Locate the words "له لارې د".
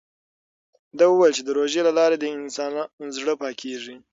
1.87-2.25